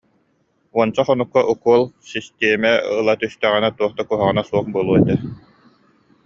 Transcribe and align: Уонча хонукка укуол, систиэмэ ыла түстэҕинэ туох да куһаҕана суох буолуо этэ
Уонча 0.75 1.01
хонукка 1.07 1.41
укуол, 1.51 1.83
систиэмэ 2.09 2.71
ыла 2.99 3.13
түстэҕинэ 3.19 3.69
туох 3.77 3.91
да 3.97 4.03
куһаҕана 4.09 4.43
суох 4.49 4.65
буолуо 4.73 4.95
этэ 5.01 5.15